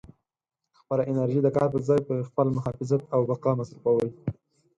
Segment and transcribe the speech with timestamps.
[0.79, 4.09] خپله انرژي د کار په ځای پر خپل محافظت او بقا مصروفوئ.